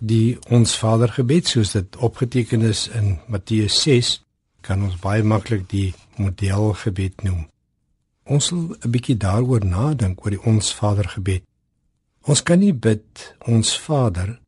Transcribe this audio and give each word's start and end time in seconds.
Die 0.00 0.38
ons 0.50 0.74
Vader 0.76 1.08
gebed 1.08 1.46
soos 1.46 1.72
dit 1.72 1.96
opgeteken 1.96 2.62
is 2.66 2.88
in 2.88 3.18
Matteus 3.30 3.82
6 3.82 4.20
kan 4.64 4.82
ons 4.82 4.96
baie 4.98 5.22
maklik 5.22 5.68
die 5.70 5.94
modelgebed 6.16 7.22
noem. 7.22 7.46
Ons 8.24 8.46
sal 8.48 8.74
'n 8.74 8.90
bietjie 8.90 9.16
daaroor 9.16 9.64
nadink 9.64 10.24
oor 10.24 10.30
die 10.30 10.44
ons 10.44 10.72
Vader 10.72 11.08
gebed. 11.08 11.42
Ons 12.24 12.42
kan 12.42 12.58
nie 12.58 12.72
bid 12.72 13.34
ons 13.46 13.76
Vader 13.78 14.40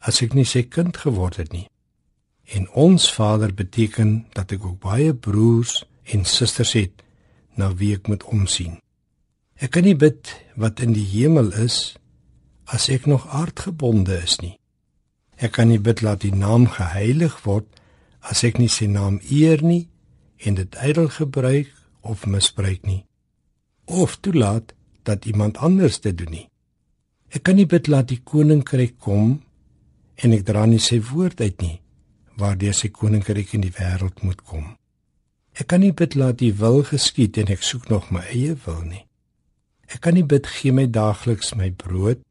as 0.00 0.22
ek 0.22 0.34
nie 0.34 0.44
sy 0.44 0.62
kind 0.62 0.96
geword 0.96 1.36
het 1.36 1.52
nie. 1.52 1.68
En 2.54 2.68
ons 2.70 3.12
Vader 3.12 3.54
beteken 3.54 4.26
dat 4.32 4.52
ek 4.52 4.64
ook 4.64 4.80
baie 4.80 5.14
broers 5.14 5.84
en 6.04 6.24
susters 6.24 6.72
het 6.72 7.02
na 7.56 7.74
wie 7.74 7.94
ek 7.94 8.08
moet 8.08 8.24
omsien. 8.24 8.78
Ek 9.56 9.70
kan 9.70 9.84
nie 9.84 9.94
bid 9.94 10.32
wat 10.56 10.80
in 10.80 10.92
die 10.92 11.06
hemel 11.06 11.52
is 11.52 11.96
as 12.66 12.88
ek 12.88 13.06
nog 13.06 13.26
aardgebonde 13.28 14.22
is 14.22 14.40
nie. 14.40 14.56
Ek 15.42 15.56
kan 15.58 15.68
nie 15.68 15.80
bid 15.82 16.04
laat 16.06 16.22
die 16.22 16.34
naam 16.34 16.68
geheilig 16.70 17.40
word 17.46 17.66
as 18.30 18.44
ek 18.46 18.60
nie 18.62 18.70
sy 18.70 18.86
naam 18.86 19.18
eer 19.26 19.62
nie 19.66 19.88
en 20.46 20.58
dit 20.58 20.78
ydel 20.86 21.08
gebruik 21.10 21.70
of 22.06 22.26
misbruik 22.26 22.86
nie. 22.86 23.02
Of 23.86 24.20
toelaat 24.22 24.74
dat 25.02 25.26
iemand 25.26 25.58
anders 25.58 25.98
dit 26.00 26.14
doen 26.18 26.30
nie. 26.30 26.48
Ek 27.34 27.42
kan 27.42 27.58
nie 27.58 27.66
bid 27.66 27.90
laat 27.90 28.12
die 28.12 28.20
koninkryk 28.22 28.98
kom 29.02 29.40
en 30.22 30.34
ek 30.36 30.46
dra 30.46 30.66
nie 30.70 30.82
sy 30.82 31.00
woord 31.10 31.42
uit 31.42 31.58
nie 31.62 31.78
waardeur 32.40 32.74
sy 32.76 32.88
koninkryk 32.94 33.52
in 33.56 33.64
die 33.66 33.74
wêreld 33.76 34.22
moet 34.24 34.40
kom. 34.48 34.74
Ek 35.52 35.68
kan 35.68 35.82
nie 35.84 35.92
bid 35.92 36.14
laat 36.16 36.38
die 36.40 36.52
wil 36.56 36.80
geskied 36.88 37.36
en 37.42 37.52
ek 37.52 37.64
soek 37.66 37.90
nog 37.92 38.08
my 38.14 38.22
eie 38.32 38.54
wil 38.64 38.80
nie. 38.86 39.04
Ek 39.92 40.00
kan 40.06 40.16
nie 40.16 40.24
bid 40.24 40.48
gee 40.48 40.72
my 40.72 40.86
daagliks 40.88 41.52
my 41.58 41.68
brood 41.76 42.22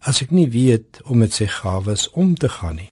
as 0.00 0.22
ek 0.24 0.32
nie 0.32 0.48
weet 0.48 1.00
om 1.04 1.20
met 1.20 1.34
sy 1.36 1.46
gawes 1.50 2.08
om 2.16 2.34
te 2.34 2.48
gaan 2.48 2.80
nie. 2.80 2.88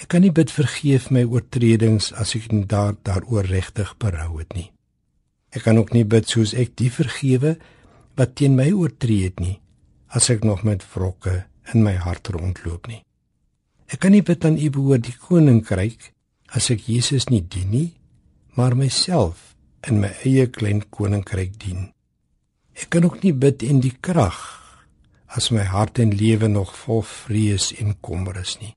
Ek 0.00 0.08
kan 0.14 0.22
nie 0.24 0.32
bid 0.32 0.52
vergeef 0.54 1.10
my 1.12 1.26
oortredings 1.26 2.12
as 2.16 2.34
ek 2.38 2.48
nie 2.52 2.64
daar 2.64 2.94
daaroor 3.04 3.50
regtig 3.50 3.92
berou 4.00 4.38
het 4.38 4.54
nie. 4.56 4.70
Ek 5.50 5.66
kan 5.66 5.78
ook 5.80 5.92
nie 5.92 6.06
bid 6.06 6.30
soos 6.30 6.54
ek 6.54 6.76
die 6.78 6.90
vergewe 6.94 7.56
wat 8.16 8.36
teen 8.38 8.56
my 8.56 8.70
oortree 8.72 9.26
het 9.26 9.40
nie 9.42 9.58
as 10.10 10.30
ek 10.30 10.42
nog 10.46 10.64
met 10.66 10.82
wrokke 10.94 11.44
in 11.74 11.84
my 11.86 11.94
hart 12.02 12.30
rondloop 12.34 12.88
nie. 12.90 13.02
Ek 13.90 14.02
kan 14.02 14.14
nie 14.14 14.24
bid 14.26 14.44
aan 14.46 14.58
U 14.58 14.70
behoort 14.70 15.06
die 15.06 15.14
koninkryk 15.18 16.10
as 16.54 16.70
ek 16.70 16.88
Jesus 16.90 17.28
nie 17.30 17.42
dien 17.42 17.70
nie, 17.70 17.88
maar 18.58 18.74
myself 18.74 19.54
in 19.86 20.00
my 20.02 20.10
eie 20.26 20.48
klein 20.50 20.82
koninkryk 20.90 21.54
dien. 21.62 21.90
Ek 22.74 22.90
kan 22.90 23.06
ook 23.06 23.22
nie 23.22 23.34
bid 23.34 23.62
in 23.66 23.82
die 23.82 23.94
krag 24.02 24.59
as 25.36 25.50
my 25.54 25.62
hart 25.62 25.98
en 26.02 26.14
lewe 26.16 26.48
nog 26.48 26.72
vol 26.84 27.02
vrees 27.06 27.70
en 27.78 27.94
kommer 28.00 28.36
is 28.40 28.56
nie. 28.60 28.74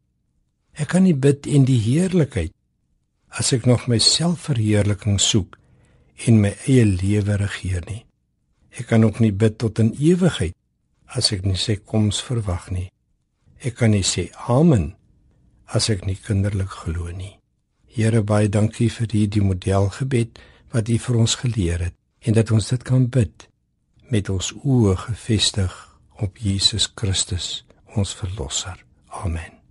Ek 0.73 0.93
kan 0.93 1.05
nie 1.05 1.17
bid 1.17 1.47
in 1.49 1.65
die 1.65 1.79
heerlikheid 1.81 2.53
as 3.33 3.51
ek 3.55 3.65
nog 3.69 3.87
my 3.89 3.97
selfverheerliking 4.01 5.19
soek 5.21 5.57
en 6.27 6.41
my 6.41 6.53
eie 6.69 6.85
lewe 6.85 7.37
regeer 7.41 7.85
nie. 7.89 8.03
Ek 8.73 8.89
kan 8.89 9.05
ook 9.05 9.19
nie 9.21 9.33
bid 9.33 9.57
tot 9.61 9.81
in 9.81 9.93
ewigheid 9.97 10.53
as 11.13 11.31
ek 11.33 11.45
nie 11.45 11.57
sy 11.57 11.77
koms 11.77 12.21
verwag 12.25 12.69
nie. 12.73 12.89
Ek 13.61 13.77
kan 13.79 13.93
nie 13.93 14.05
sê 14.05 14.29
amen 14.49 14.93
as 15.73 15.89
ek 15.93 16.05
nie 16.05 16.17
kinderlik 16.17 16.73
glo 16.83 17.09
nie. 17.13 17.37
Here 17.93 18.21
baie 18.25 18.49
dankie 18.49 18.89
vir 18.89 19.09
hierdie 19.13 19.45
modelgebed 19.45 20.41
wat 20.73 20.89
U 20.89 20.97
vir 21.05 21.17
ons 21.21 21.37
geleer 21.41 21.87
het 21.89 21.97
en 22.25 22.37
dat 22.37 22.53
ons 22.53 22.69
dit 22.69 22.85
kan 22.85 23.05
bid 23.09 23.47
met 24.09 24.29
ons 24.29 24.53
oë 24.65 24.95
gefestig 25.05 25.73
op 26.19 26.37
Jesus 26.37 26.91
Christus, 26.95 27.65
ons 27.95 28.15
verlosser. 28.15 28.85
Amen. 29.07 29.62